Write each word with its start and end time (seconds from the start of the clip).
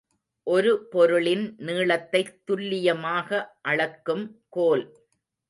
ஒரு 0.47 0.87
பொருளின் 0.87 1.55
நீளத்தைத் 1.57 2.41
துல்லியமாக 2.45 3.29
அளக்கும் 3.61 4.25
கோல். 4.49 4.85